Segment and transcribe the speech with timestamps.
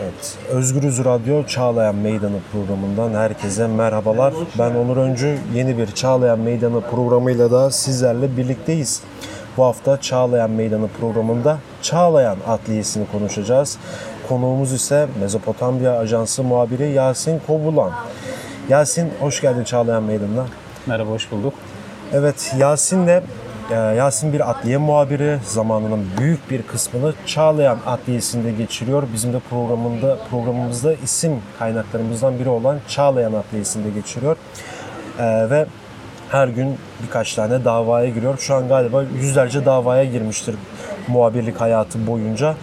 [0.00, 4.34] Evet, Özgürüz Radyo Çağlayan Meydanı programından herkese merhabalar.
[4.58, 5.38] Ben Onur Öncü.
[5.54, 9.02] Yeni bir Çağlayan Meydanı programıyla da sizlerle birlikteyiz.
[9.56, 13.78] Bu hafta Çağlayan Meydanı programında Çağlayan Adliyesi'ni konuşacağız.
[14.28, 17.90] Konuğumuz ise Mezopotamya Ajansı muhabiri Yasin Kobulan.
[18.68, 20.44] Yasin hoş geldin Çağlayan Meydanı'na.
[20.86, 21.54] Merhaba, hoş bulduk.
[22.12, 23.22] Evet Yasin'le
[23.74, 29.02] Yasin bir adliye muhabiri zamanının büyük bir kısmını Çağlayan Adliyesi'nde geçiriyor.
[29.12, 34.36] Bizim de programında programımızda isim kaynaklarımızdan biri olan Çağlayan Adliyesi'nde geçiriyor.
[35.18, 35.66] E, ve
[36.30, 38.38] her gün birkaç tane davaya giriyor.
[38.38, 40.54] Şu an galiba yüzlerce davaya girmiştir
[41.08, 42.54] muhabirlik hayatı boyunca.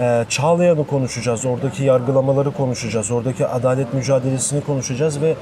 [0.00, 5.34] E, Çağlayan'ı konuşacağız, oradaki yargılamaları konuşacağız, oradaki adalet mücadelesini konuşacağız ve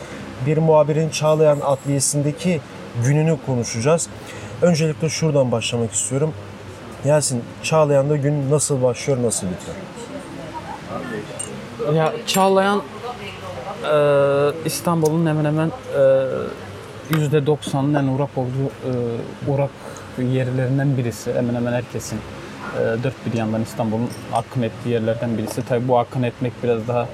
[0.47, 2.61] bir muhabirin Çağlayan Adliyesi'ndeki
[3.05, 4.09] gününü konuşacağız.
[4.63, 6.35] Öncelikle şuradan başlamak istiyorum.
[7.05, 9.77] Yasin, Çağlayan'da gün nasıl başlıyor, nasıl bitiyor?
[11.95, 12.83] Ya Çağlayan
[13.93, 13.97] e,
[14.65, 18.91] İstanbul'un hemen hemen e, %90'ın en uğrak olduğu e,
[19.51, 19.71] uğrak
[20.19, 21.35] yerlerinden birisi.
[21.35, 22.19] Hemen hemen herkesin
[22.79, 25.67] e, dört bir yandan İstanbul'un akın ettiği yerlerden birisi.
[25.67, 27.09] Tabi bu akın etmek biraz daha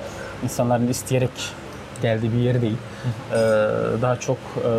[0.45, 1.31] insanların isteyerek
[2.03, 2.77] geldiği bir yer değil.
[3.33, 3.37] E,
[4.03, 4.71] daha çok e,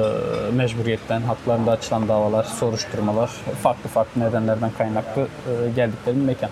[0.55, 3.29] mecburiyetten, haklarında açılan davalar, soruşturmalar,
[3.63, 6.49] farklı farklı nedenlerden kaynaklı e, geldikleri bir mekan.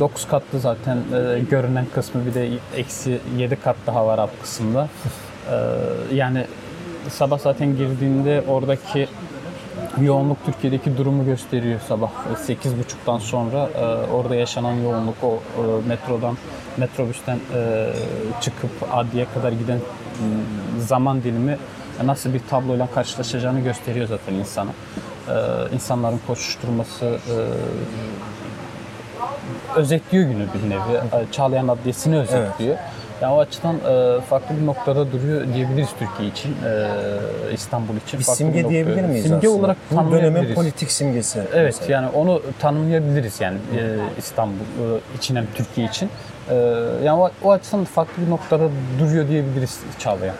[0.00, 4.88] 9 katlı zaten e, görünen kısmı bir de eksi 7 kat daha var alt kısımda.
[5.50, 5.56] E,
[6.14, 6.46] yani
[7.08, 9.08] sabah zaten girdiğinde oradaki
[10.00, 12.10] yoğunluk Türkiye'deki durumu gösteriyor sabah
[12.46, 16.36] 8.30'dan sonra e, orada yaşanan yoğunluk o e, metrodan
[16.80, 17.88] metrobüsten e,
[18.40, 19.80] çıkıp adliye kadar giden e,
[20.80, 21.56] zaman dilimi
[22.04, 24.70] nasıl bir tabloyla karşılaşacağını gösteriyor zaten insana.
[25.28, 25.34] E,
[25.74, 27.36] insanların koşuşturması e,
[29.76, 30.96] özetliyor günü bir nevi.
[30.96, 32.76] E, Çağlayan Adliyesi'ni özetliyor.
[33.22, 36.88] Yani o açıdan e, farklı bir noktada duruyor diyebiliriz Türkiye için, e,
[37.52, 38.20] İstanbul için.
[38.20, 38.70] Bir simge nokta.
[38.70, 39.52] diyebilir miyiz Simge aslında?
[39.64, 41.38] olarak Bu dönemin politik simgesi.
[41.54, 41.92] Evet mesela.
[41.92, 46.10] yani onu tanımlayabiliriz yani e, İstanbul e, için hem Türkiye için.
[46.50, 46.54] E,
[47.04, 48.68] yani o, o açıdan farklı bir noktada
[48.98, 50.34] duruyor diyebiliriz Çağlayan.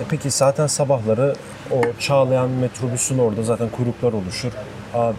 [0.00, 1.34] E peki zaten sabahları
[1.70, 4.52] o Çağlayan metrobüsün orada zaten kuyruklar oluşur.
[4.94, 5.12] A,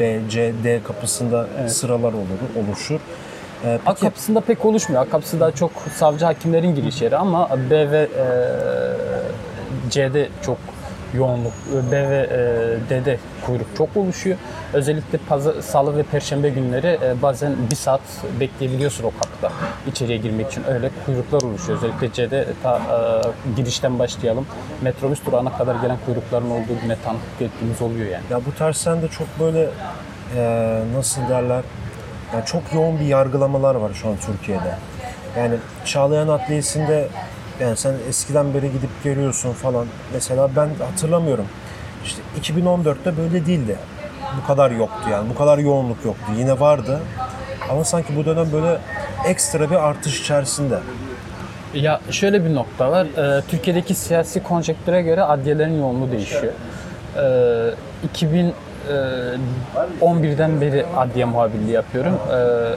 [0.00, 3.00] B, C, D kapısında sıralar olur, oluşur.
[3.64, 5.02] E, A peki, kapısında pek oluşmuyor.
[5.02, 8.26] A kapısı daha çok savcı hakimlerin giriş yeri ama B ve e,
[9.90, 10.58] C'de çok
[11.14, 11.52] yoğunluk,
[11.92, 14.36] B ve e, D'de kuyruk çok oluşuyor.
[14.72, 18.00] Özellikle pazar, salı ve perşembe günleri e, bazen bir saat
[18.40, 19.27] bekleyebiliyorsun o kapıda
[19.86, 20.64] içeriye girmek için.
[20.64, 21.78] Öyle kuyruklar oluşuyor.
[21.78, 24.46] Özellikle C'de ta e, girişten başlayalım.
[24.82, 28.24] Metrobüs durağına kadar gelen kuyrukların olduğu güne tanıklık ettiğimiz oluyor yani.
[28.30, 29.70] ya bu tersten de çok böyle
[30.36, 31.62] e, nasıl derler
[32.34, 34.74] yani çok yoğun bir yargılamalar var şu an Türkiye'de.
[35.38, 37.08] Yani Çağlayan Adliyesi'nde
[37.60, 39.86] yani sen eskiden beri gidip geliyorsun falan.
[40.12, 41.46] Mesela ben hatırlamıyorum.
[42.04, 43.76] İşte 2014'te böyle değildi.
[44.42, 45.30] Bu kadar yoktu yani.
[45.30, 46.32] Bu kadar yoğunluk yoktu.
[46.38, 47.00] Yine vardı.
[47.70, 48.78] Ama sanki bu dönem böyle
[49.26, 50.78] ekstra bir artış içerisinde.
[51.74, 53.06] Ya şöyle bir nokta var.
[53.06, 56.52] Ee, Türkiye'deki siyasi konjektüre göre adliyelerin yoğunluğu değişiyor.
[57.16, 57.70] Ee,
[60.00, 62.18] 2011'den beri adliye muhabirliği yapıyorum.
[62.30, 62.32] Ee,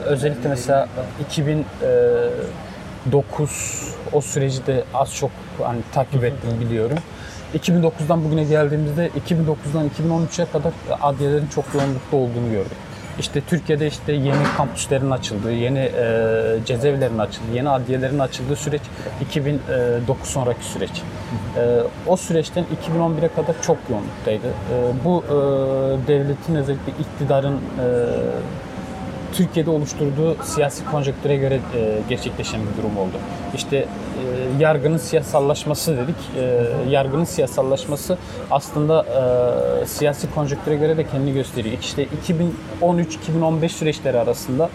[0.06, 0.88] özellikle mesela
[1.30, 5.32] 2009 o süreci de az çok
[5.64, 6.98] hani takip ettim biliyorum.
[7.58, 10.72] 2009'dan bugüne geldiğimizde 2009'dan 2013'e kadar
[11.02, 12.78] adliyelerin çok yoğunlukta olduğunu gördük.
[13.20, 18.82] İşte Türkiye'de işte yeni kampüslerin açıldığı, yeni e, cezaevlerin açıldığı, yeni adliyelerin açıldığı süreç
[19.22, 21.02] 2009 sonraki süreç.
[21.58, 24.48] E, o süreçten 2011'e kadar çok yoğunluktaydı.
[24.48, 25.34] E, bu e,
[26.08, 27.86] devletin özellikle iktidarın e,
[29.34, 33.18] Türkiye'de oluşturduğu siyasi konjonktüre göre e, gerçekleşen bir durum oldu.
[33.56, 33.86] İşte e,
[34.60, 36.16] yargının siyasallaşması dedik.
[36.38, 38.18] E, yargının siyasallaşması
[38.52, 39.06] aslında
[39.84, 41.78] e, siyasi konjonktüre göre de kendini gösteriyor.
[41.82, 42.08] İşte
[42.82, 44.70] 2013-2015 süreçleri arasında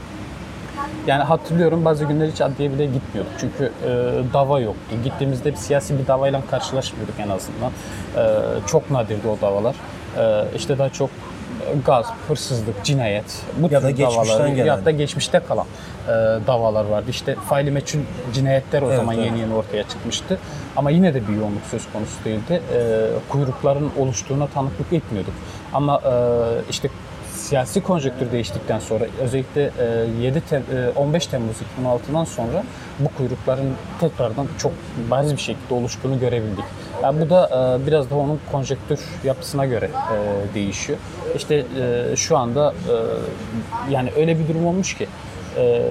[1.07, 3.33] yani hatırlıyorum bazı günler hiç adliye bile gitmiyorduk.
[3.41, 3.89] Çünkü e,
[4.33, 4.97] dava yoktu.
[5.05, 7.71] Gittiğimizde bir siyasi bir davayla karşılaşmıyorduk en azından.
[8.17, 9.75] E, çok nadirdi o davalar.
[10.19, 11.11] E, işte daha çok
[11.87, 14.67] gasp, hırsızlık, cinayet bu Ya da geçmişten davalar gelen.
[14.67, 15.67] ya da geçmişte kalan
[16.09, 16.11] e,
[16.47, 17.07] davalar vardı.
[17.11, 17.99] İşte faili meçhul
[18.35, 19.27] cinayetler o Evet, zaman evet.
[19.27, 20.39] yeni yeni ortaya çıkmıştı.
[20.77, 22.63] Ama yine de bir yoğunluk söz konusu değildi.
[22.75, 25.35] E, kuyrukların oluştuğuna tanıklık etmiyorduk.
[25.73, 26.13] Ama e,
[26.71, 26.89] işte
[27.35, 32.65] siyasi konjonktür değiştikten sonra özellikle e, 7 Tem- e, 15 Temmuz 2016'dan sonra
[32.99, 33.71] bu kuyrukların
[34.01, 34.73] tekrardan çok
[35.11, 36.65] bariz bir şekilde oluştuğunu görebildik.
[37.03, 40.99] Yani bu da e, biraz da onun konjonktür yapısına göre e, değişiyor.
[41.37, 42.95] İşte e, şu anda e,
[43.93, 45.07] yani öyle bir durum olmuş ki
[45.57, 45.83] e,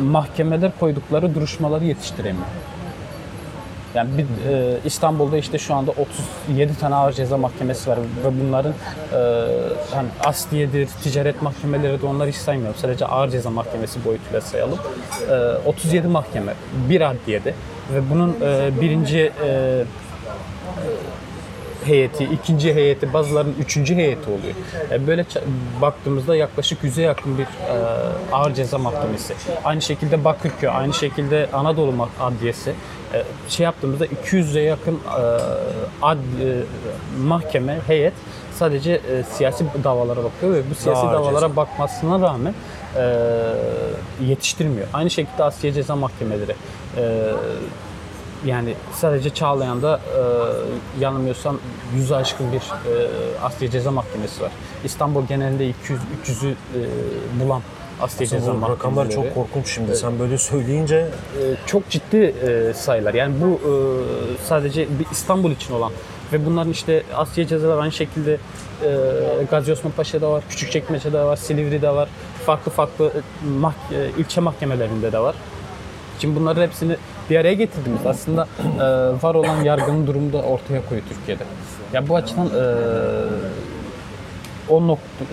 [0.00, 2.46] mahkemeler koydukları duruşmaları yetiştiremiyor.
[3.94, 8.72] Yani bir, e, İstanbul'da işte şu anda 37 tane ağır ceza mahkemesi var ve bunların
[8.72, 9.16] e,
[9.94, 12.80] hani asliyedir, ticaret mahkemeleri de onları hiç saymıyorum.
[12.80, 14.78] Sadece ağır ceza mahkemesi boyutuyla sayalım.
[15.30, 16.54] E, 37 mahkeme
[16.88, 17.54] bir adliyede
[17.94, 19.84] ve bunun e, birinci e,
[21.84, 24.54] heyeti, ikinci heyeti, bazılarının üçüncü heyeti oluyor.
[24.90, 25.24] E, Böyle
[25.82, 27.48] baktığımızda yaklaşık yüze yakın bir e,
[28.32, 29.34] ağır ceza mahkemesi.
[29.64, 32.72] Aynı şekilde Bakırköy, aynı şekilde Anadolu Adliyesi.
[33.14, 35.20] E, Şey yaptığımızda 200'e yakın e,
[36.02, 36.62] ad, e,
[37.24, 38.12] mahkeme, heyet
[38.54, 41.56] sadece e, siyasi davalara bakıyor ve bu siyasi Ağır davalara ceza.
[41.56, 42.54] bakmasına rağmen
[42.96, 43.16] e,
[44.26, 44.86] yetiştirmiyor.
[44.92, 46.54] Aynı şekilde Asya Ceza Mahkemeleri.
[46.96, 47.02] E,
[48.46, 50.20] yani sadece Çağlayan'da e,
[51.02, 51.58] yanılmıyorsam
[51.96, 53.08] 100'ü aşkın bir e,
[53.42, 54.50] Asya Ceza Mahkemesi var.
[54.84, 56.54] İstanbul genelinde 200-300'ü e,
[57.40, 57.62] bulan
[58.02, 58.78] Asya Ceza Bu Mahkemeleri.
[58.78, 59.96] rakamlar çok korkunç şimdi.
[59.96, 63.14] Sen böyle söyleyince E, çok ciddi e, sayılar.
[63.14, 63.72] Yani bu e,
[64.46, 65.92] sadece bir İstanbul için olan
[66.32, 68.38] ve bunların işte Asya cezalar aynı şekilde
[68.84, 68.88] e,
[69.50, 72.08] Gazi Osman Paşa'da var, Küçükçekmece'de var, Silivri'de var,
[72.46, 73.20] farklı farklı e,
[73.60, 75.34] mah- e, ilçe mahkemelerinde de var.
[76.18, 76.96] Şimdi bunların hepsini
[77.32, 78.48] bir araya getirdiğimiz aslında
[78.80, 78.84] e,
[79.22, 81.42] var olan yargının durumu da ortaya koyuyor Türkiye'de.
[81.92, 82.64] Ya bu açıdan e,
[84.68, 85.24] o nokta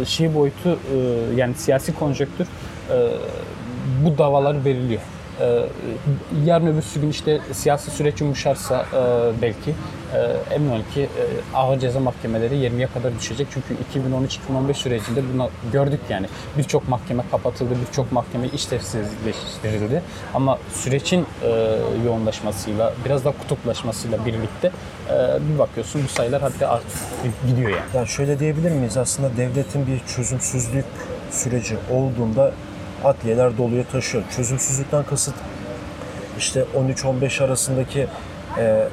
[0.00, 0.96] e, şey boyutu e,
[1.36, 2.46] yani siyasi konjonktür
[2.90, 2.96] e,
[4.04, 5.00] bu davalar belirliyor.
[5.40, 5.64] E,
[6.44, 9.74] yarın öbürsü gün işte siyasi süreç yumuşarsa e, belki
[10.14, 13.46] e, emin olun ki e, ağır ceza mahkemeleri 20'ye kadar düşecek.
[13.50, 16.26] Çünkü 2013-2015 sürecinde bunu gördük yani.
[16.58, 20.02] Birçok mahkeme kapatıldı, birçok mahkeme işlevsizleştirildi.
[20.34, 24.70] Ama sürecin e, yoğunlaşmasıyla, biraz da kutuplaşmasıyla birlikte
[25.10, 26.98] e, bir bakıyorsun bu sayılar hatta artık
[27.46, 27.82] gidiyor yani.
[27.94, 28.96] yani şöyle diyebilir miyiz?
[28.96, 30.84] Aslında devletin bir çözümsüzlük
[31.30, 32.52] süreci olduğunda
[33.04, 34.24] adliyeler doluya taşıyor.
[34.36, 35.34] Çözümsüzlükten kasıt
[36.38, 36.64] işte
[36.94, 38.06] 13-15 arasındaki
[38.58, 38.88] e,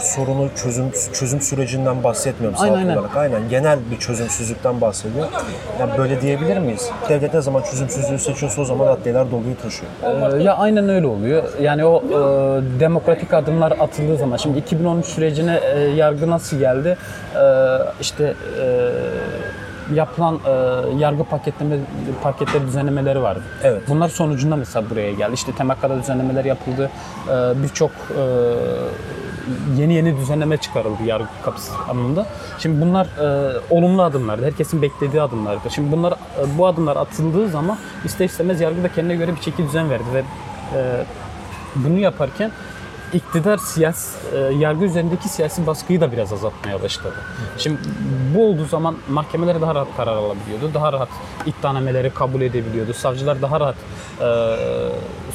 [0.00, 2.96] sorunu çözüm çözüm sürecinden bahsetmiyorum Aynen, aynen.
[2.96, 3.16] olarak.
[3.16, 5.26] Aynen genel bir çözümsüzlükten bahsediyor.
[5.80, 6.90] Yani böyle diyebilir miyiz?
[7.08, 9.90] Devlet ne zaman çözümsüzlüğü seçiyorsa o zaman adliyeler doluyu taşıyor.
[10.38, 11.42] Ee, Ya aynen öyle oluyor.
[11.60, 12.10] Yani o e,
[12.80, 16.96] demokratik adımlar atıldığı zaman şimdi 2013 sürecine e, yargı nasıl geldi?
[17.34, 17.40] E,
[18.00, 18.90] işte e,
[19.94, 20.50] yapılan e,
[20.98, 21.76] yargı paketleme
[22.22, 23.42] paketleri düzenlemeleri vardı.
[23.62, 23.82] Evet.
[23.88, 25.34] Bunlar sonucunda mesela buraya geldi.
[25.34, 26.90] İşte temel karar düzenlemeler yapıldı.
[27.28, 28.22] E, Birçok e,
[29.76, 32.26] yeni yeni düzenleme çıkarıldı yargı kapsamında.
[32.58, 34.46] Şimdi bunlar e, olumlu adımlardı.
[34.46, 35.70] Herkesin beklediği adımlardı.
[35.70, 39.64] Şimdi bunlar e, bu adımlar atıldığı zaman ister istemez yargı da kendine göre bir çeki
[39.64, 40.22] düzen verdi ve
[40.78, 41.04] e,
[41.76, 42.50] bunu yaparken
[43.12, 47.14] iktidar siyasi e, yargı üzerindeki siyasi baskıyı da biraz azaltmaya başladı.
[47.58, 47.78] Şimdi
[48.34, 50.74] bu olduğu zaman mahkemeler daha rahat karar alabiliyordu.
[50.74, 51.08] Daha rahat
[51.46, 52.92] iddianameleri kabul edebiliyordu.
[52.92, 53.76] Savcılar daha rahat
[54.20, 54.56] e,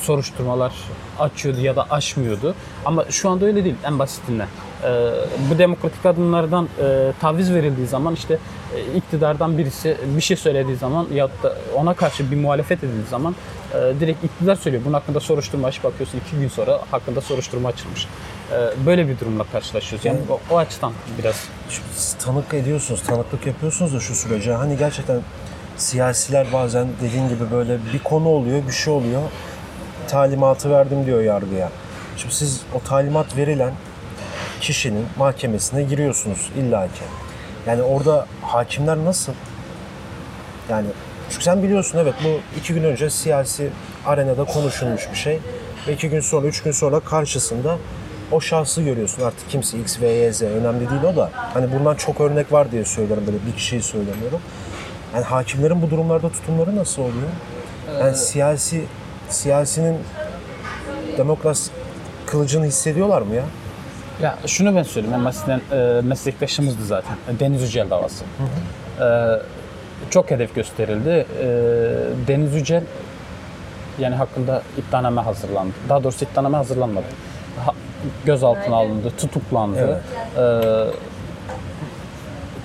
[0.02, 0.74] soruşturmalar
[1.20, 2.56] açıyordu ya da açmıyordu.
[2.86, 4.48] Ama şu anda öyle değil en basitinden.
[4.84, 5.12] E,
[5.52, 8.38] bu demokratik adımlardan e, taviz verildiği zaman işte
[8.76, 13.36] e, iktidardan birisi bir şey söylediği zaman ya da ona karşı bir muhalefet edildiği zaman
[13.74, 14.84] e, direkt iktidar söylüyor.
[14.86, 18.08] Bunun hakkında soruşturma aç bakıyorsun iki gün sonra hakkında soruşturma açılmış.
[18.52, 20.06] E, böyle bir durumla karşılaşıyoruz.
[20.06, 21.36] Yani o, o açıdan biraz
[21.70, 21.88] Şimdi
[22.26, 24.54] tanık ediyorsunuz, tanıklık yapıyorsunuz da şu sürece.
[24.54, 25.22] Hani gerçekten
[25.78, 29.22] siyasiler bazen dediğin gibi böyle bir konu oluyor, bir şey oluyor.
[30.08, 31.70] Talimatı verdim diyor yargıya.
[32.18, 33.74] Şimdi siz o talimat verilen
[34.62, 37.04] kişinin mahkemesine giriyorsunuz illaki.
[37.68, 39.34] Yani orada hakimler nasıl?
[40.70, 40.88] Yani
[41.30, 43.70] çünkü sen biliyorsun evet bu iki gün önce siyasi
[44.06, 45.40] arenada konuşulmuş bir şey.
[45.88, 47.78] Ve iki gün sonra, üç gün sonra karşısında
[48.32, 49.24] o şahsı görüyorsun.
[49.24, 51.32] Artık kimse X, V, Y, Z önemli değil o da.
[51.34, 54.40] Hani bundan çok örnek var diye söylüyorum böyle bir kişiyi söylemiyorum.
[55.14, 57.30] Yani hakimlerin bu durumlarda tutumları nasıl oluyor?
[58.00, 58.86] Yani siyasi
[59.30, 59.98] siyasinin
[61.18, 61.72] demokrasi
[62.26, 63.44] kılıcını hissediyorlar mı ya?
[64.22, 65.16] Ya şunu ben söyleyeyim.
[65.20, 67.18] En basitinden e, meslektaşımızdı zaten.
[67.40, 68.26] Deniz Yücel davası.
[69.02, 69.06] E,
[70.10, 71.10] çok hedef gösterildi.
[71.10, 71.46] E,
[72.28, 72.84] Deniz Yücel
[74.00, 75.74] yani hakkında iddianame hazırlandı.
[75.90, 77.06] Daha doğrusu iddianame hazırlanmadı.
[77.66, 77.72] Ha,
[78.26, 80.02] gözaltına alındı, tutuklandı.
[80.38, 80.44] E,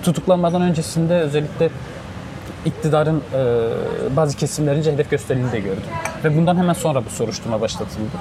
[0.05, 1.71] tutuklanmadan öncesinde özellikle
[2.65, 5.83] iktidarın e, bazı kesimlerince hedef gösterildiğini de gördüm.
[6.25, 8.17] Ve bundan hemen sonra bu soruşturma başlatıldı.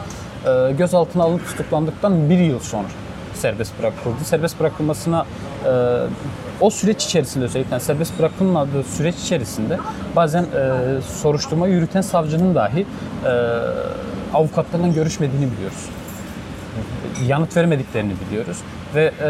[0.45, 2.87] E, gözaltına alınıp tutuklandıktan bir yıl sonra
[3.33, 4.23] serbest bırakıldı.
[4.23, 5.25] Serbest bırakılmasına
[5.65, 5.71] e,
[6.61, 9.77] o süreç içerisinde özellikle yani serbest bırakılmadığı süreç içerisinde
[10.15, 10.47] bazen e,
[11.01, 12.85] soruşturma yürüten savcının dahi
[13.25, 13.29] e,
[14.33, 15.85] avukatlarla görüşmediğini biliyoruz.
[17.27, 18.57] Yanıt vermediklerini biliyoruz.
[18.95, 19.29] Ve e,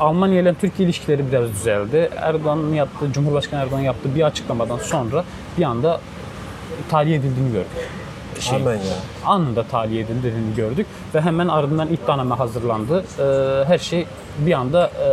[0.00, 2.10] Almanya ile Türkiye ilişkileri biraz düzeldi.
[2.16, 5.24] Erdoğan'ın yaptığı, Cumhurbaşkanı Erdoğan'ın yaptığı bir açıklamadan sonra
[5.58, 6.00] bir anda
[6.90, 8.03] tahliye edildiğini gördük.
[8.40, 8.80] Şey, Hemen ya.
[9.26, 13.04] anında tahliye edildiğini gördük ve hemen ardından iddianame hazırlandı.
[13.18, 14.06] Ee, her şey
[14.38, 15.08] bir anda e,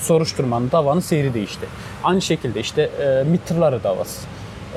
[0.00, 1.66] soruşturmanın, davanın seyri değişti.
[2.04, 4.26] Aynı şekilde işte e, Mitrları davası.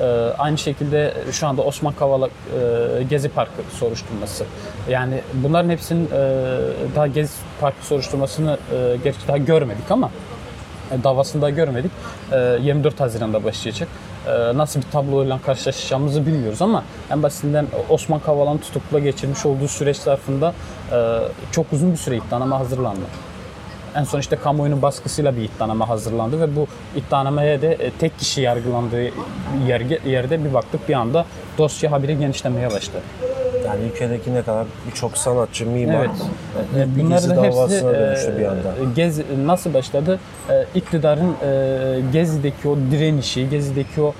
[0.00, 0.04] E,
[0.38, 4.44] aynı şekilde şu anda Osman Kavala e, Gezi Parkı soruşturması.
[4.90, 6.10] Yani bunların hepsinin e,
[6.96, 10.10] daha Gezi Parkı soruşturmasını e, gerçi daha görmedik ama
[10.92, 11.90] e, davasını da görmedik.
[12.32, 13.88] E, 24 Haziran'da başlayacak.
[14.26, 19.96] E, Nasıl bir tabloyla karşılaşacağımızı bilmiyoruz ama en basitinden Osman Kavala'nın tutukla geçirmiş olduğu süreç
[19.96, 20.54] zarfında
[20.92, 20.96] e,
[21.52, 23.00] çok uzun bir süre iddianame hazırlandı.
[23.94, 26.66] En son işte kamuoyunun baskısıyla bir iddianame hazırlandı ve bu
[26.96, 29.02] iddianameye de tek kişi yargılandığı
[29.66, 31.24] yer- yerde bir baktık bir anda
[31.58, 33.02] dosya habire genişlemeye başladı.
[33.66, 36.06] Yani ülkedeki ne kadar birçok sanatçı, mimar
[36.76, 36.88] Evet.
[36.96, 38.74] bir Bunların gezi hepsi davasına dönüştü bir e, anda.
[38.96, 40.18] Gezi nasıl başladı?
[40.50, 44.14] E, iktidarın e, Gezi'deki o direnişi, Gezi'deki o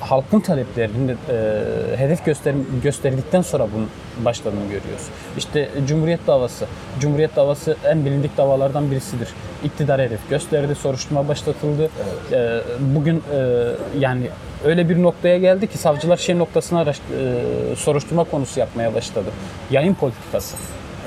[0.00, 1.62] halkın taleplerini e,
[1.96, 3.88] hedef göster gösterdikten sonra bunun
[4.24, 5.08] başladığını görüyoruz.
[5.38, 6.66] İşte Cumhuriyet davası.
[7.00, 9.28] Cumhuriyet davası en bilindik davalardan birisidir.
[9.64, 11.90] İktidar hedef gösterdi, soruşturma başlatıldı.
[12.32, 13.68] E, bugün e,
[13.98, 14.26] yani
[14.64, 17.00] öyle bir noktaya geldi ki savcılar şey noktasına araş-
[17.72, 19.26] e, soruşturma konusu yapmaya başladı.
[19.70, 20.56] Yayın politikası.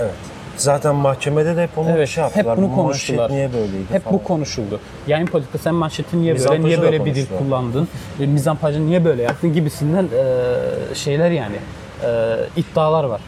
[0.02, 0.14] Evet.
[0.58, 2.58] Zaten mahkemede de hep onu Evet, şey hep yaptılar.
[2.58, 3.18] bunu Bu konuştular.
[3.18, 4.20] Manşet niye böyleydi Hep falan.
[4.20, 4.80] bu konuşuldu.
[5.08, 7.88] Yayın politikası sen manşeti niye böyle, Mizampajı niye böyle bir dil kullandın,
[8.20, 11.56] e, mizampajı niye böyle yaptın gibisinden e, şeyler yani
[12.04, 13.22] e, iddialar var.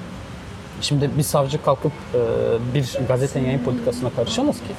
[0.81, 2.19] Şimdi bir savcı kalkıp e,
[2.73, 4.73] bir gazetenin yayın politikasına karışamaz ki.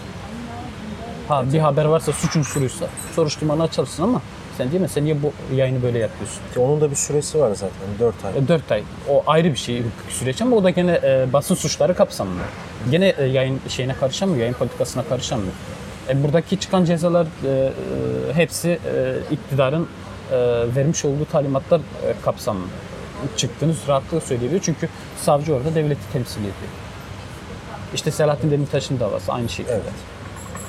[1.28, 2.87] Ha bir haber varsa suç unsuruysa
[3.17, 4.23] soruşturmanı açarsın ama
[4.59, 4.88] sen değil mi?
[4.88, 6.41] Sen niye bu yayını böyle yapıyorsun?
[6.55, 7.88] Ki Onun da bir süresi var zaten.
[8.00, 8.49] 4 ay.
[8.49, 8.83] 4 ay.
[9.09, 12.43] O ayrı bir şey hukuki süreç ama o da gene e, basın suçları kapsamında.
[12.91, 15.53] Gene e, yayın şeyine karışamıyor, yayın politikasına karışamıyor.
[16.09, 17.73] E, buradaki çıkan cezalar e, e,
[18.35, 19.88] hepsi e, iktidarın
[20.33, 20.37] e,
[20.77, 22.69] vermiş olduğu talimatlar e, kapsamında.
[23.37, 26.73] Çıktığını rahatlıkla söyleyebiliyor çünkü savcı orada devleti temsil ediyor.
[27.95, 29.73] İşte Selahattin Demirtaş'ın davası aynı şekilde.
[29.73, 30.18] Evet.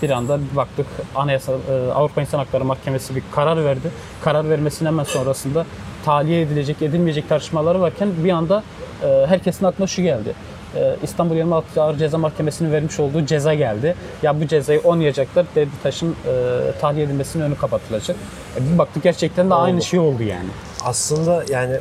[0.02, 3.92] Bir anda bir baktık Anayasa e, Avrupa İnsan Hakları Mahkemesi bir karar verdi.
[4.24, 5.66] Karar vermesinin hemen sonrasında
[6.06, 8.64] tahliye edilecek, edilmeyecek tartışmaları varken bir anda
[9.04, 10.34] e, herkesin aklına şu geldi.
[10.76, 13.96] E, İstanbul 26 Ağır Ceza Mahkemesi'nin vermiş olduğu ceza geldi.
[14.24, 16.34] Ya bu cezayı onayacaklar, Demirtaş'ın e,
[16.82, 18.18] tahliye edilmesinin önü kapatılacak.
[18.58, 19.84] E, bir baktık gerçekten de aynı Oldu.
[19.86, 20.50] şey oldu yani.
[20.86, 21.76] Aslında yani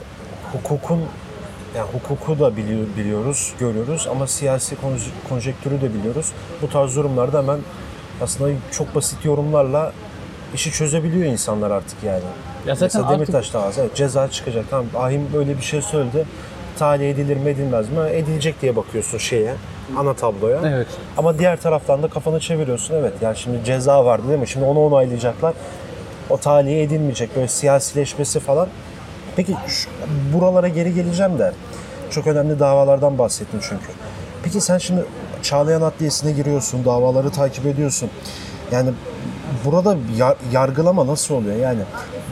[0.53, 1.01] hukukun
[1.77, 6.27] yani hukuku da biliyor, biliyoruz, görüyoruz ama siyasi konj- konjektürü de biliyoruz.
[6.63, 7.59] Bu tarz durumlarda hemen
[8.23, 9.93] aslında çok basit yorumlarla
[10.55, 12.23] işi çözebiliyor insanlar artık yani.
[12.67, 14.65] Ya zaten Mesela artık- Demirtaş davası evet ceza çıkacak.
[14.71, 16.25] Tamam Ahim böyle bir şey söyledi.
[16.79, 17.99] Tahliye edilir mi edilmez mi?
[18.13, 19.55] Edilecek diye bakıyorsun şeye,
[19.97, 20.61] ana tabloya.
[20.65, 20.87] Evet.
[21.17, 22.95] Ama diğer taraftan da kafanı çeviriyorsun.
[22.95, 24.49] Evet yani şimdi ceza vardı değil mi?
[24.49, 25.55] Şimdi onu onaylayacaklar.
[26.31, 27.37] O tahliye edilmeyecek.
[27.37, 28.69] Böyle siyasileşmesi falan.
[29.37, 29.89] Peki şu-
[30.35, 31.53] buralara geri geleceğim de.
[32.11, 33.87] Çok önemli davalardan bahsettin çünkü.
[34.43, 35.05] Peki sen şimdi
[35.43, 38.11] Çağlayan Adliyesi'ne giriyorsun, davaları takip ediyorsun.
[38.73, 38.91] Yani
[39.65, 41.57] burada yar- yargılama nasıl oluyor?
[41.57, 41.81] Yani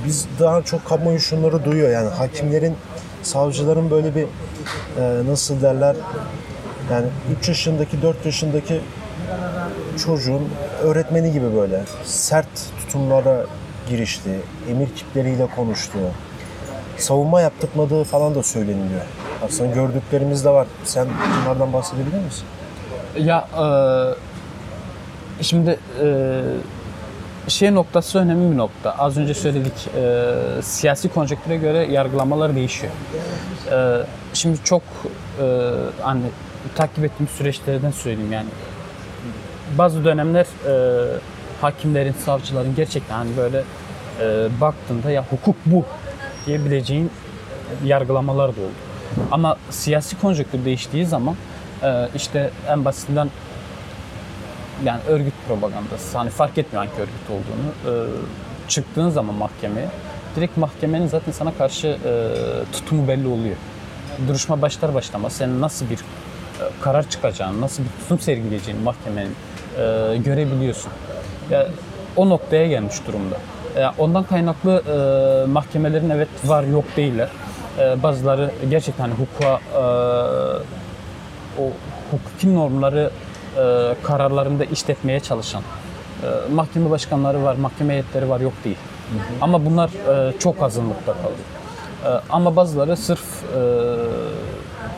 [0.07, 1.91] biz daha çok kamuoyu şunları duyuyor.
[1.91, 2.75] Yani hakimlerin,
[3.23, 4.23] savcıların böyle bir
[5.01, 5.97] e, nasıl derler
[6.91, 7.07] yani
[7.41, 8.81] 3 yaşındaki, 4 yaşındaki
[10.05, 10.49] çocuğun
[10.83, 12.49] öğretmeni gibi böyle sert
[12.81, 13.47] tutumlara
[13.89, 14.31] girişti,
[14.71, 15.99] emir kipleriyle konuştu,
[16.99, 19.01] savunma yaptırmadığı falan da söyleniliyor.
[19.45, 20.67] Aslında gördüklerimiz de var.
[20.85, 21.09] Sen
[21.45, 22.45] bunlardan bahsedebilir misin?
[23.19, 23.49] Ya
[25.39, 26.43] e, şimdi e,
[27.49, 28.95] şey noktası önemli bir nokta.
[28.99, 30.33] Az önce söyledik e,
[30.63, 32.93] siyasi konjektüre göre yargılamalar değişiyor.
[33.73, 34.83] E, şimdi çok
[35.41, 35.71] e,
[36.03, 36.23] hani
[36.75, 38.49] takip ettiğim süreçlerden söyleyeyim yani.
[39.79, 41.07] Bazı dönemler e,
[41.61, 43.63] hakimlerin, savcıların gerçekten hani böyle
[44.21, 45.85] e, baktığında ya hukuk bu
[46.47, 47.11] diyebileceğin
[47.85, 48.71] yargılamalar da oldu.
[49.31, 51.37] Ama siyasi konjektür değiştiği zaman
[51.83, 53.31] e, işte en basitinden
[54.85, 58.09] yani örgüt propagandası hani fark etmiyor hangi örgüt olduğunu e,
[58.69, 59.89] çıktığın zaman mahkemeye
[60.37, 62.33] direkt mahkemenin zaten sana karşı e,
[62.73, 63.57] tutumu belli oluyor.
[64.29, 69.35] Duruşma başlar başlamaz senin nasıl bir e, karar çıkacağını, nasıl bir tutum sergileyeceğini mahkemenin
[69.79, 70.93] e, görebiliyorsun.
[71.51, 71.69] Ya,
[72.17, 73.37] o noktaya gelmiş durumda.
[73.99, 77.29] Ondan kaynaklı e, mahkemelerin evet var yok değiller.
[77.79, 79.61] E, bazıları gerçekten hukuka
[81.59, 81.71] o
[82.11, 83.11] hukuki normları
[83.57, 85.63] e, kararlarında işletmeye çalışan
[86.23, 88.77] e, mahkeme başkanları var, mahkeme heyetleri var yok değil.
[89.41, 89.91] Ama bunlar
[90.29, 91.39] e, çok azınlıkta kalıyor.
[92.05, 93.61] E, ama bazıları sırf e,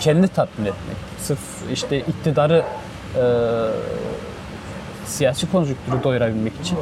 [0.00, 1.40] kendi tatmin etmek, sırf
[1.72, 2.64] işte iktidarı
[3.16, 3.22] e,
[5.06, 6.80] siyasi konjonktürü doyurabilmek için e,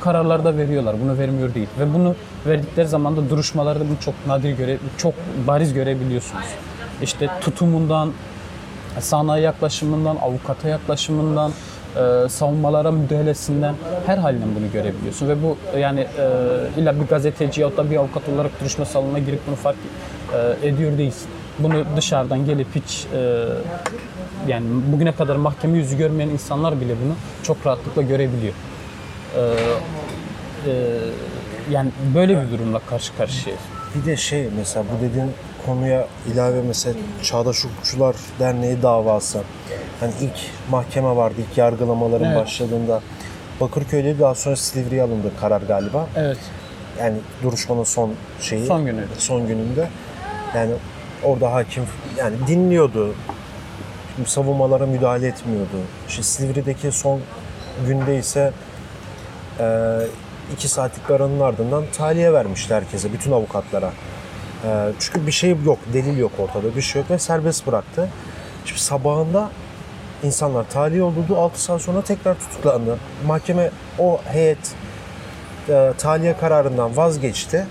[0.00, 0.96] kararlar da veriyorlar.
[1.02, 1.68] Bunu vermiyor değil.
[1.78, 2.14] Ve bunu
[2.46, 5.14] verdikleri zaman da duruşmalarda bunu çok nadir göre, çok
[5.46, 6.46] bariz görebiliyorsunuz.
[7.02, 8.12] İşte tutumundan,
[9.00, 11.52] sanayi yaklaşımından, avukata yaklaşımından,
[11.96, 13.74] e, savunmalara müdahalesinden
[14.06, 16.30] her halinden bunu görebiliyorsun ve bu yani e,
[16.80, 19.76] illa bir gazeteci ya da bir avukat olarak duruşma salonuna girip bunu fark
[20.62, 21.28] e, ediyor değilsin.
[21.58, 23.44] Bunu dışarıdan gelip hiç e,
[24.48, 28.54] yani bugüne kadar mahkeme yüzü görmeyen insanlar bile bunu çok rahatlıkla görebiliyor.
[29.36, 30.72] E, e,
[31.70, 33.73] yani böyle bir durumla karşı karşıyayız.
[33.94, 35.30] Bir de şey mesela bu dediğin
[35.66, 39.40] konuya ilave mesela Çağdaş Hukukçular Derneği davası.
[40.00, 40.36] Hani ilk
[40.70, 42.36] mahkeme vardı, ilk yargılamaların Evet.
[42.36, 43.00] başladığında
[43.60, 46.06] Bakırköy'de daha sonra Silivri'ye alındı karar galiba.
[46.16, 46.38] Evet.
[47.00, 48.66] Yani duruşmanın son şeyi.
[48.66, 49.04] Son günü.
[49.18, 49.88] Son gününde.
[50.54, 50.70] Yani
[51.22, 51.84] orada hakim
[52.18, 53.14] yani dinliyordu.
[54.16, 55.76] Şimdi savunmalara müdahale etmiyordu.
[56.08, 57.20] İşte Silivri'deki son
[57.86, 58.52] günde ise
[59.60, 59.64] e,
[60.52, 63.92] iki saatlik bir aranın ardından tahliye vermişti herkese, bütün avukatlara.
[64.64, 68.08] E, çünkü bir şey yok, delil yok ortada, bir şey yok ve serbest bıraktı.
[68.64, 69.50] Şimdi sabahında
[70.22, 72.98] insanlar tahliye oldu, 6 saat sonra tekrar tutuklandı.
[73.26, 74.74] Mahkeme o heyet
[75.68, 77.66] e, tahliye kararından vazgeçti.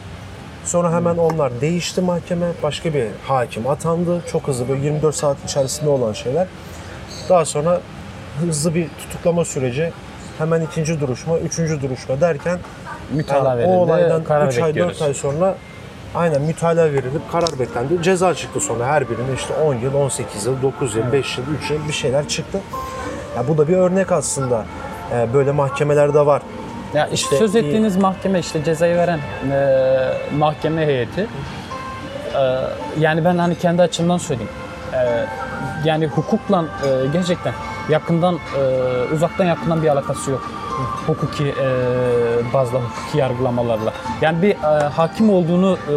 [0.66, 2.52] Sonra hemen onlar değişti mahkeme.
[2.64, 4.22] Başka bir hakim atandı.
[4.32, 6.48] Çok hızlı böyle 24 saat içerisinde olan şeyler.
[7.30, 7.82] Daha sonra
[8.40, 9.94] hızlı bir tutuklama süreci.
[10.38, 12.60] Hemen ikinci duruşma, üçüncü duruşma derken
[13.12, 13.72] Mütalaa yani verildi.
[13.72, 15.02] o olaydan karar 3 ay 4 bekliyoruz.
[15.02, 15.56] ay sonra
[16.16, 18.04] aynen mütalaa verilip karar beklendi.
[18.04, 21.72] Ceza çıktı sonra her birine işte 10 yıl, 18 yıl, 9 yıl, 5 yıl, 3
[21.72, 22.60] yıl bir şeyler çıktı.
[23.38, 24.66] Ya bu da bir örnek aslında.
[25.14, 26.42] Ee, böyle mahkemelerde var.
[26.94, 29.20] Ya işte söz ettiğiniz mahkeme işte cezayı veren
[29.52, 31.28] e, mahkeme heyeti.
[32.36, 32.60] E,
[33.00, 34.52] yani ben hani kendi açımdan söyleyeyim.
[34.94, 35.26] E,
[35.86, 37.54] yani hukukla e, gerçekten
[37.90, 40.50] yakından e, uzaktan yakından bir alakası yok.
[41.08, 41.68] Hukuki e,
[42.54, 43.94] bazda hukuki yargılamalarla.
[44.22, 45.94] Yani bir e, hakim olduğunu e,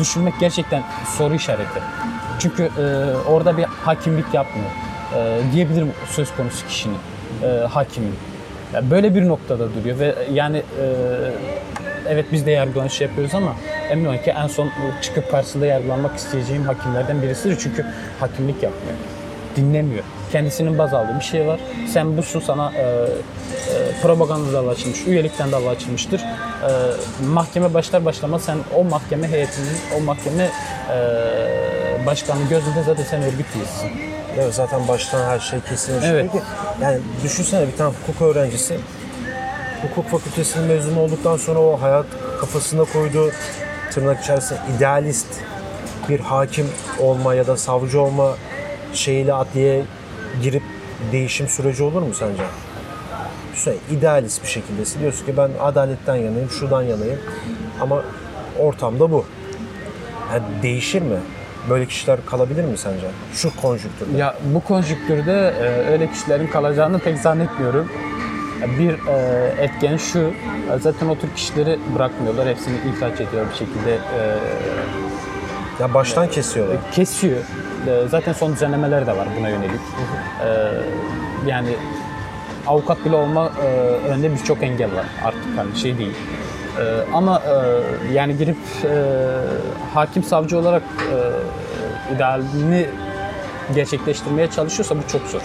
[0.00, 0.82] düşünmek gerçekten
[1.18, 1.80] soru işareti.
[2.38, 4.70] Çünkü e, orada bir hakimlik yapmıyor.
[5.16, 6.98] E, diyebilirim söz konusu kişinin
[7.42, 8.14] e, hakimliği.
[8.74, 10.86] Ya böyle bir noktada duruyor ve yani e,
[12.08, 13.54] evet biz de yargılanış yapıyoruz ama
[13.90, 14.70] emin olun ki en son
[15.02, 17.58] çıkıp karşısında yargılanmak isteyeceğim hakimlerden birisidir.
[17.60, 17.86] Çünkü
[18.20, 18.96] hakimlik yapmıyor.
[19.56, 20.04] Dinlemiyor.
[20.32, 21.60] Kendisinin baz aldığı bir şey var.
[21.92, 23.06] Sen busun sana e, e,
[24.02, 26.20] propaganda dalı açılmış, üyelikten dalı açılmıştır.
[26.20, 26.24] E,
[27.26, 30.50] mahkeme başlar başlamaz sen o mahkeme heyetinin, o mahkeme
[30.90, 33.90] e, başkanı gözünde zaten sen örgüt üyesisin.
[34.38, 36.30] Evet, zaten baştan her şey kesinleşiyor Evet.
[36.82, 38.76] Yani düşünsene bir tane hukuk öğrencisi
[39.82, 42.06] hukuk fakültesinin mezunu olduktan sonra o hayat
[42.40, 43.30] kafasına koyduğu
[43.90, 45.26] tırnak içerisinde idealist
[46.08, 48.36] bir hakim olma ya da savcı olma
[48.94, 49.82] şeyiyle adliyeye
[50.42, 50.62] girip
[51.12, 52.42] değişim süreci olur mu sence?
[53.52, 57.18] Düşünsene idealist bir şekilde diyorsun ki ben adaletten yanayım, şuradan yanayım
[57.80, 58.02] ama
[58.58, 59.24] ortamda bu.
[60.32, 61.16] Yani değişir mi?
[61.70, 63.06] Böyle kişiler kalabilir mi sence?
[63.34, 64.18] Şu konjüktürde.
[64.18, 67.88] Ya bu konjüktürde e, öyle kişilerin kalacağını pek zannetmiyorum.
[68.78, 70.32] Bir e, etken şu, e,
[70.80, 72.48] zaten o tür kişileri bırakmıyorlar.
[72.48, 74.38] Hepsini ihraç ediyor bir şekilde e,
[75.80, 76.76] Ya baştan kesiyorlar.
[76.92, 77.40] kesiyor.
[77.86, 79.80] E, zaten son düzenlemeler de var buna yönelik.
[80.44, 80.48] E,
[81.46, 81.68] yani
[82.66, 83.66] avukat bile olma e,
[84.08, 86.14] önünde birçok engel var artık hani şey değil.
[86.80, 89.04] E, ama e, yani girip e,
[89.94, 92.86] hakim savcı olarak e, idealini
[93.74, 95.42] gerçekleştirmeye çalışıyorsa bu çok zor.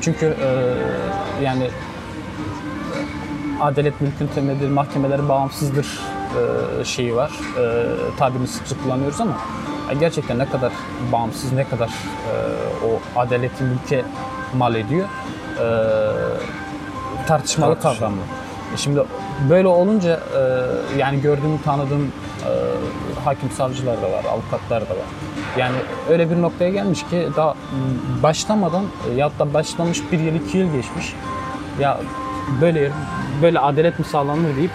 [0.00, 0.48] Çünkü e,
[1.44, 1.70] yani
[3.60, 6.00] adalet mülkün temelidir, mahkemeler bağımsızdır
[6.84, 7.30] şeyi var.
[7.60, 7.86] E,
[8.18, 9.36] tabirini sık sık kullanıyoruz ama
[10.00, 10.72] gerçekten ne kadar
[11.12, 12.32] bağımsız, ne kadar e,
[12.86, 14.04] o adaleti mülke
[14.54, 15.08] mal ediyor
[15.60, 15.66] e,
[17.26, 18.16] tartışmalı kavramı.
[18.74, 19.04] E Şimdi
[19.50, 20.20] böyle olunca
[20.98, 22.12] yani gördüğüm, tanıdığım
[23.24, 25.06] hakim savcılar da var, avukatlar da var.
[25.58, 25.76] Yani
[26.10, 27.54] öyle bir noktaya gelmiş ki daha
[28.22, 28.84] başlamadan
[29.16, 31.14] ya da başlamış bir yıl, iki yıl geçmiş.
[31.80, 32.00] Ya
[32.60, 32.92] böyle
[33.42, 34.70] böyle adalet mi sağlanır deyip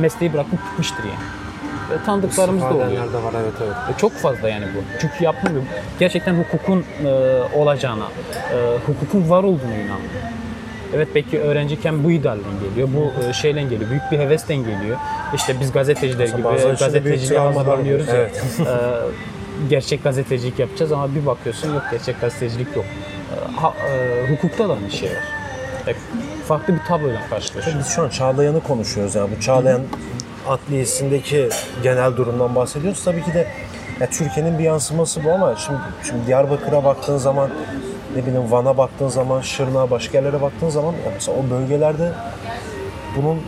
[0.00, 1.43] mesleği bırakıp gitmiştir yani.
[1.90, 3.12] Ve tanıdıklarımız da oluyor.
[3.12, 3.96] Var evet evet.
[3.96, 4.98] E, Çok fazla yani bu.
[5.00, 5.62] Çünkü yapmıyor.
[5.98, 7.08] Gerçekten hukukun e,
[7.54, 8.04] olacağına,
[8.54, 10.24] e, hukukun var olduğunu inanıyor.
[10.94, 14.96] Evet belki öğrenciyken bu idealden geliyor, bu e, şeyle geliyor, büyük bir hevesten geliyor.
[15.34, 17.50] İşte biz gazeteciler gibi bazen içinde büyük gazeteciliğe ya.
[17.80, 18.00] oluyor.
[18.60, 22.84] E, gerçek gazetecilik yapacağız ama bir bakıyorsun yok gerçek gazetecilik yok.
[22.84, 25.16] E, ha- e, hukukta da aynı şey var.
[25.88, 25.94] E,
[26.48, 27.80] farklı bir tabloyla karşılaşıyoruz.
[27.84, 29.80] Biz şu an Çağlayan'ı konuşuyoruz yani bu Çağlayan
[30.48, 31.48] adliyesindeki
[31.82, 33.04] genel durumdan bahsediyoruz.
[33.04, 33.46] Tabii ki de
[34.00, 35.78] ya Türkiye'nin bir yansıması bu ama şimdi,
[36.08, 37.50] şimdi Diyarbakır'a baktığın zaman
[38.16, 42.12] ne bileyim Van'a baktığın zaman, Şırnak'a, başka yerlere baktığın zaman ya mesela o bölgelerde
[43.16, 43.42] bunun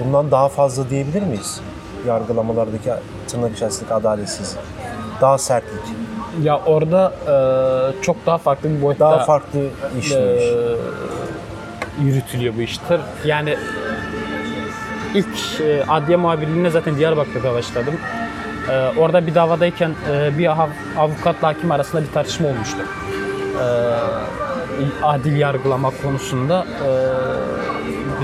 [0.00, 1.60] bundan daha fazla diyebilir miyiz?
[2.06, 2.90] Yargılamalardaki
[3.28, 4.60] tırnak içerisindeki adaletsizlik.
[5.20, 5.82] Daha sertlik.
[6.42, 9.60] Ya orada e, çok daha farklı bir boyutta Daha farklı
[10.00, 10.44] işlemiş.
[10.44, 10.76] e,
[12.02, 13.00] yürütülüyor bu işler.
[13.24, 13.56] Yani
[15.14, 17.94] ilk e, adliye muhabirliğine zaten Diyarbakır'da başladım.
[18.70, 20.68] E, orada bir davadayken e, bir av-
[20.98, 22.78] avukatla hakim arasında bir tartışma olmuştu.
[23.60, 23.66] E,
[25.02, 26.90] adil yargılama konusunda e,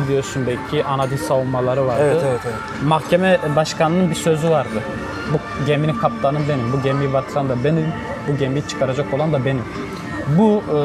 [0.02, 2.02] biliyorsun belki ana dil savunmaları vardı.
[2.04, 2.54] Evet evet evet.
[2.86, 4.80] Mahkeme başkanının bir sözü vardı.
[5.32, 7.86] Bu geminin kaptanı benim, bu gemiyi batıran da benim,
[8.28, 9.62] bu gemiyi çıkaracak olan da benim.
[10.38, 10.78] Bu e,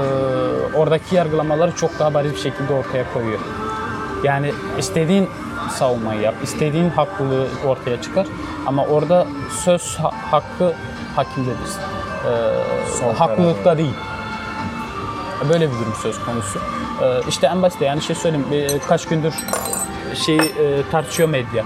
[0.77, 3.39] oradaki yargılamaları çok daha bariz bir şekilde ortaya koyuyor.
[4.23, 5.29] Yani istediğin
[5.69, 8.27] savunmayı yap, istediğin haklılığı ortaya çıkar
[8.65, 9.27] ama orada
[9.63, 10.73] söz ha- hakkı
[11.15, 11.69] hakimdedir.
[12.99, 13.93] Son E, haklılıkta değil.
[15.49, 16.59] Böyle bir durum söz konusu.
[17.03, 19.33] Ee, işte en basit yani şey söyleyeyim e, kaç gündür
[20.25, 20.41] şey e,
[20.91, 21.63] tartışıyor medya.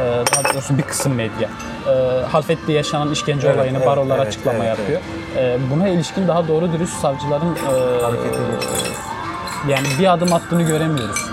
[0.00, 1.48] Ee, daha doğrusu bir kısım medya.
[1.88, 1.90] Ee,
[2.32, 5.00] Halfet'te yaşanan işkence Evet, olayını evet, barolar evet, açıklama evet, yapıyor.
[5.36, 8.68] Ee, buna ilişkin daha doğru dürüst savcıların e, Harekete geçti.
[9.68, 11.30] yani bir adım attığını göremiyoruz.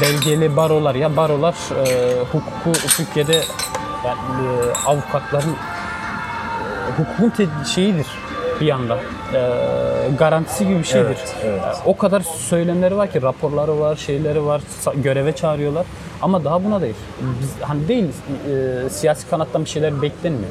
[0.00, 1.54] Belgeli barolar ya barolar
[1.86, 3.40] e, hukuku Türkiye'de
[4.04, 5.54] yani, e, avukatların e,
[6.98, 8.06] hukukun te- şeyidir
[8.60, 8.98] bir yanda.
[9.34, 9.40] E,
[10.18, 11.06] garantisi gibi bir şeydir.
[11.06, 11.60] Evet, evet.
[11.62, 14.62] E, o kadar söylemleri var ki raporları var, şeyleri var,
[14.96, 15.86] göreve çağırıyorlar.
[16.22, 16.94] Ama daha buna değil.
[17.40, 20.50] Biz hani değil e, siyasi kanattan bir şeyler beklenmiyor.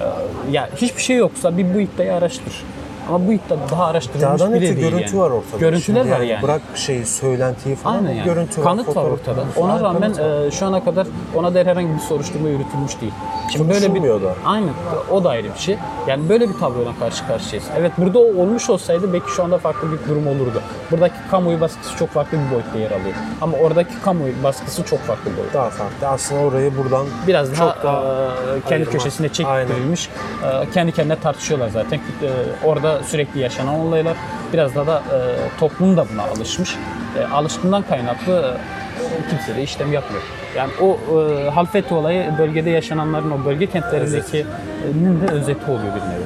[0.00, 0.06] E,
[0.50, 2.62] ya hiçbir şey yoksa bir bu iddiayı araştır.
[3.10, 5.18] Ama bu iddia daha araştırılmış Dağdan bile öte değil görüntü yani.
[5.20, 5.58] var ortada.
[5.60, 6.42] Görüntüler Şimdi var yani.
[6.42, 7.96] Bırak şeyi, söylentiyi falan.
[7.96, 8.24] Aynen yani.
[8.24, 9.36] Görüntü var, kanıt var fotoğraf ortada.
[9.40, 9.46] var.
[9.56, 10.46] Ona Aynen, rağmen kanıt var.
[10.46, 13.12] e, şu ana kadar ona dair herhangi bir soruşturma yürütülmüş değil.
[13.58, 14.34] Konuşulmuyor da.
[14.46, 14.70] Aynen.
[15.10, 15.76] O da ayrı bir şey.
[16.06, 17.68] Yani böyle bir tabloyla karşı karşıyayız.
[17.78, 20.62] Evet burada o olmuş olsaydı belki şu anda farklı bir durum olurdu.
[20.90, 23.14] Buradaki kamuoyu baskısı çok farklı bir boyutta yer alıyor.
[23.40, 25.58] Ama oradaki kamuoyu baskısı çok farklı bir boyutta.
[25.58, 26.08] Daha farklı.
[26.08, 28.92] Aslında orayı buradan Biraz daha, çok daha e, kendi ayırma.
[28.92, 30.08] köşesine çektirilmiş.
[30.44, 31.96] E, kendi kendine tartışıyorlar zaten.
[31.98, 32.28] E,
[32.64, 34.16] orada sürekli yaşanan olaylar.
[34.52, 36.76] Biraz daha da e, toplum da buna alışmış.
[37.18, 38.56] E, alıştığından kaynaklı
[39.00, 40.22] e, kimse de işlem yapmıyor.
[40.56, 46.24] Yani o e, Halfeti olayı bölgede yaşananların o bölge kentlerindekinin de özeti oluyor bir nevi.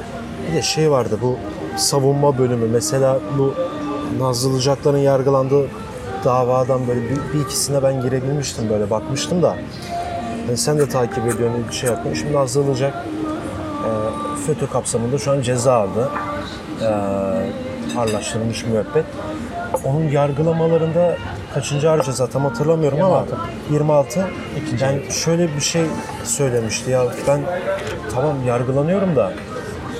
[0.49, 1.37] Bir de şey vardı bu
[1.77, 2.67] savunma bölümü.
[2.67, 3.53] Mesela bu
[4.19, 5.67] Nazlıcakların yargılandığı
[6.25, 9.55] davadan böyle bir, bir ikisine ben girebilmiştim böyle bakmıştım da.
[10.47, 12.21] Yani sen de takip ediyorsun bir şey yapıyorsun.
[12.21, 13.89] Şimdi Nazlıcak e,
[14.47, 16.09] FETÖ kapsamında şu an ceza aldı.
[16.81, 16.87] E,
[17.99, 19.05] ağırlaştırılmış müebbet.
[19.83, 21.15] Onun yargılamalarında
[21.53, 23.35] kaçıncı ceza tam hatırlamıyorum 26.
[23.35, 24.27] ama 26.
[24.57, 25.85] İkinci yani şöyle bir şey
[26.23, 27.41] söylemişti ya ben
[28.13, 29.31] tamam yargılanıyorum da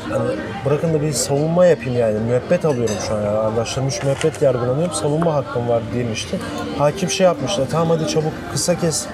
[0.10, 0.30] Hani
[0.66, 2.20] bırakın da bir savunma yapayım yani.
[2.20, 3.40] Müebbet alıyorum şu an ya.
[3.40, 4.94] Anlaşılmış müebbet yargılanıyorum.
[4.94, 6.40] Savunma hakkım var demişti.
[6.78, 7.68] Hakim şey yapmıştı.
[7.72, 9.06] Tamam hadi çabuk kısa kes.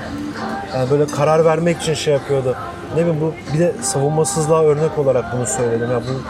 [0.76, 2.56] Yani böyle karar vermek için şey yapıyordu.
[2.96, 5.92] Ne bileyim bu bir de savunmasızlığa örnek olarak bunu söyledim.
[5.92, 6.22] Ya bu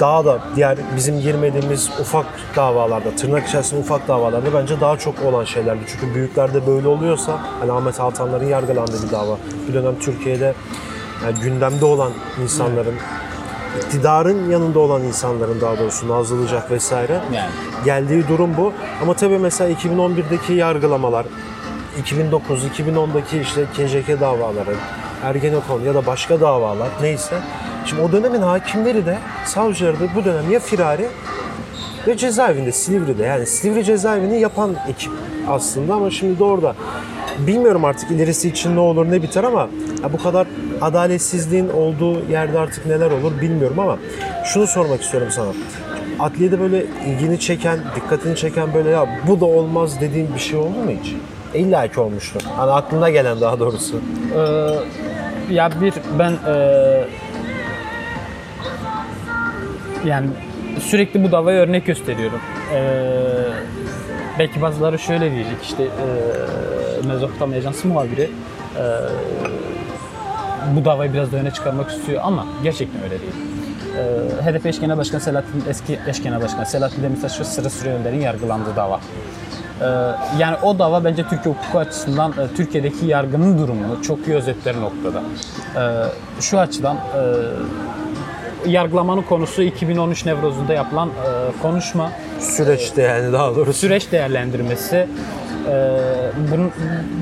[0.00, 5.44] daha da diğer bizim girmediğimiz ufak davalarda, tırnak içerisinde ufak davalarda bence daha çok olan
[5.44, 5.80] şeylerdi.
[5.86, 9.36] Çünkü büyüklerde böyle oluyorsa, hani Ahmet Altanların yargılandığı bir dava.
[9.68, 10.54] Bir dönem Türkiye'de
[11.24, 12.94] yani gündemde olan insanların,
[13.76, 17.50] iktidarın yanında olan insanların daha doğrusu nazlanacak vesaire Yani.
[17.84, 18.72] geldiği durum bu.
[19.02, 21.26] Ama tabii mesela 2011'deki yargılamalar,
[21.98, 24.74] 2009, 2010'daki işte KCK davaları,
[25.24, 27.34] Ergenekon ya da başka davalar neyse.
[27.88, 31.06] Şimdi o dönemin hakimleri de, savcıları da bu dönem ya firari
[32.06, 33.24] ve cezaevinde Silivri'de.
[33.24, 35.12] Yani Silivri cezaevini yapan ekip
[35.48, 36.74] aslında ama şimdi de orada.
[37.38, 39.68] Bilmiyorum artık ilerisi için ne olur ne biter ama
[40.02, 40.46] ya bu kadar
[40.80, 43.98] adaletsizliğin olduğu yerde artık neler olur bilmiyorum ama
[44.44, 45.52] şunu sormak istiyorum sana.
[46.20, 50.78] Adliyede böyle ilgini çeken, dikkatini çeken böyle ya bu da olmaz dediğin bir şey oldu
[50.84, 51.14] mu hiç?
[51.54, 52.40] İlla ki olmuştur.
[52.56, 54.00] Hani aklına gelen daha doğrusu.
[54.36, 57.04] Ee, ya bir ben e,
[60.06, 60.28] yani
[60.80, 62.40] sürekli bu davaya örnek gösteriyorum.
[62.74, 63.04] Ee,
[64.38, 68.30] belki bazıları şöyle diyecek işte e, Mezopotamya Ajansı muhabiri
[68.76, 68.82] e,
[70.76, 73.32] bu davayı biraz da öne çıkarmak istiyor ama gerçekten öyle değil.
[73.96, 78.20] Ee, HDP eş genel başkanı Selahattin, eski eş genel başkanı Selahattin Demirtaş ve Sırrı Süreyler'in
[78.20, 79.00] yargılandığı dava.
[79.80, 79.84] Ee,
[80.38, 85.22] yani o dava bence Türkiye hukuku açısından e, Türkiye'deki yargının durumunu çok iyi özetler noktada.
[85.76, 87.20] Ee, şu açıdan e,
[88.66, 91.12] yargılamanın konusu 2013 Nevroz'unda yapılan e,
[91.62, 93.72] konuşma Süreçte yani daha doğrusu.
[93.78, 95.06] süreç değerlendirmesi e,
[96.52, 96.70] bunun,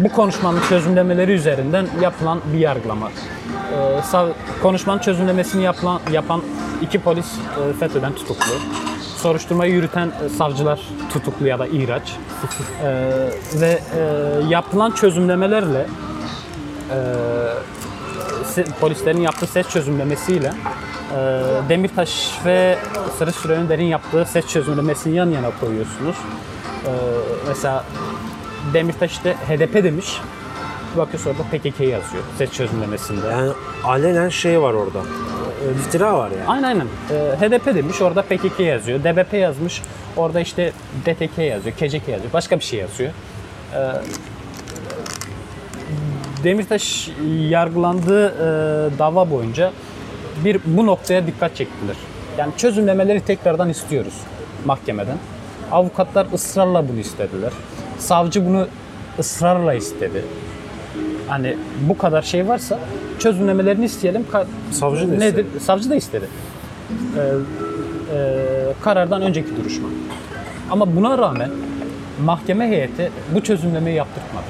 [0.05, 3.09] bu konuşmanın çözümlemeleri üzerinden yapılan bir yargılama.
[3.09, 6.43] E, sav- konuşmanın çözümlemesini yapılan, yapan
[6.83, 8.53] iki polis e, FETÖ'den tutuklu.
[9.17, 10.81] soruşturmayı yürüten e, savcılar
[11.13, 12.17] tutuklu ya da ihraç.
[12.83, 12.89] E,
[13.61, 14.01] ve e,
[14.49, 15.87] yapılan çözümlemelerle
[16.91, 16.97] e,
[18.81, 20.53] polislerin yaptığı ses çözümlemesiyle
[21.13, 21.19] e,
[21.69, 22.79] Demirtaş ve
[23.19, 26.17] Sarı Süreyya yaptığı ses çözümlemesini yan yana koyuyorsunuz.
[26.87, 26.93] E,
[27.49, 27.85] mesela
[28.75, 30.21] Demirtaş işte HDP demiş.
[30.97, 33.27] Bakıyorsun orada PKK yazıyor ses çözümlemesinde.
[33.27, 33.51] Yani
[33.85, 34.99] alenen şey var orada.
[34.99, 36.49] E, İftira var yani.
[36.49, 36.87] Aynen aynen.
[37.11, 39.01] Ee, HDP demiş orada PKK yazıyor.
[39.05, 39.83] DBP yazmış
[40.17, 40.73] orada işte
[41.07, 41.77] DTK yazıyor.
[41.77, 42.33] KCK yazıyor.
[42.33, 43.11] Başka bir şey yazıyor.
[43.75, 43.79] Ee,
[46.45, 47.11] Demirtaş
[47.49, 49.73] yargılandığı e, dava boyunca
[50.45, 51.97] bir bu noktaya dikkat çektiler.
[52.39, 54.15] Yani çözümlemeleri tekrardan istiyoruz
[54.65, 55.17] mahkemeden.
[55.73, 57.53] Avukatlar ısrarla bunu istediler.
[57.99, 58.67] Savcı bunu
[59.19, 60.25] ısrarla istedi.
[61.29, 61.57] Hani
[61.89, 62.79] bu kadar şey varsa
[63.19, 64.27] çözümlemelerini isteyelim.
[64.33, 65.45] Ka- Savcı da nedir?
[65.45, 65.61] istedi.
[65.65, 66.29] Savcı da istedi.
[67.17, 67.21] Ee,
[68.17, 68.37] e,
[68.83, 69.89] karardan önceki duruşma.
[70.71, 71.51] Ama buna rağmen
[72.25, 74.45] mahkeme heyeti bu çözümlemeyi yaptırtmadı.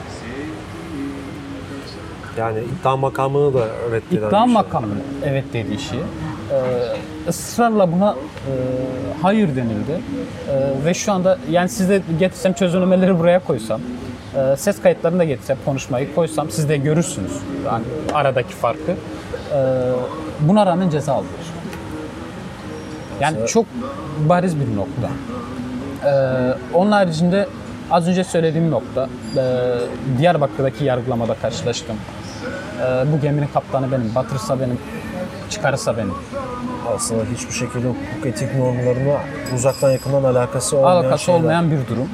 [2.39, 4.53] Yani iddia makamını da reddeden İddia bir şey.
[5.25, 6.03] evet dediği şeyi
[6.53, 6.59] e,
[7.29, 8.53] ısrarla buna e,
[9.23, 10.01] hayır denildi.
[10.51, 13.81] E, ve şu anda yani size getirsem çözümlemeleri buraya koysam
[14.37, 17.33] e, ses kayıtlarını da getirsem konuşmayı koysam siz de görürsünüz
[17.67, 18.93] yani aradaki farkı.
[18.93, 18.97] E,
[20.41, 21.47] buna rağmen ceza aldılar.
[23.21, 23.67] Yani çok
[24.29, 25.09] bariz bir nokta.
[26.07, 27.49] Ee, onun haricinde
[27.91, 29.43] az önce söylediğim nokta e,
[30.19, 31.97] Diyarbakır'daki yargılamada karşılaştım.
[32.83, 34.79] Ee, bu geminin kaptanı benim, batırırsa benim,
[35.51, 36.15] çıkarırsa benim.
[36.97, 39.19] Aslında hiçbir şekilde hukuk etik normlarına
[39.55, 41.41] uzaktan yakından alakası olmayan Alakası şeyler.
[41.41, 42.09] olmayan bir durum.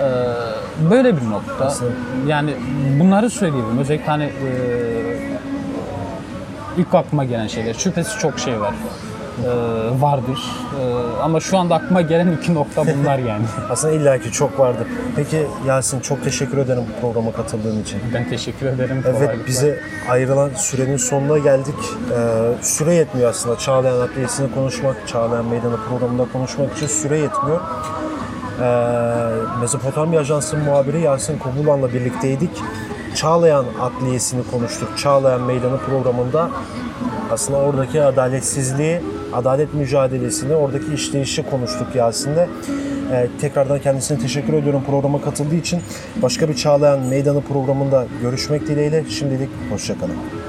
[0.00, 1.64] Ee, böyle bir nokta.
[1.64, 1.92] Aslında-
[2.28, 2.54] Yani
[3.00, 3.78] bunları söyleyebilirim.
[3.78, 4.30] Özellikle hani e,
[6.78, 7.74] ilk aklıma gelen şeyler.
[7.74, 8.74] Şüphesiz çok şey var.
[9.44, 10.38] Ee, vardır.
[10.80, 13.44] Ee, ama şu anda aklıma gelen iki nokta bunlar yani.
[13.70, 14.86] Aslında illaki çok vardı.
[15.16, 18.00] Peki Yasin çok teşekkür ederim bu programa katıldığın için.
[18.14, 19.02] ben teşekkür ederim.
[19.06, 19.46] Evet Kolaylıkla.
[19.46, 21.74] bize ayrılan sürenin sonuna geldik.
[22.12, 27.60] Ee, süre yetmiyor aslında Çağlayan Adliyesi'ni konuşmak, Çağlayan Meydanı programında konuşmak için süre yetmiyor.
[28.60, 32.50] Ee, Mezopotamya Ajansı muhabiri Yasin Kobulan'la birlikteydik.
[33.14, 34.88] Çağlayan Adliyesi'ni konuştuk.
[34.98, 36.48] Çağlayan Meydanı programında
[37.30, 39.00] aslında oradaki adaletsizliği,
[39.32, 42.48] adalet mücadelesini, oradaki işleyişi konuştuk Yasin'le.
[43.12, 45.80] Ee, tekrardan kendisine teşekkür ediyorum programa katıldığı için.
[46.22, 49.04] Başka bir Çağlayan Meydanı programında görüşmek dileğiyle.
[49.10, 50.41] Şimdilik hoşçakalın.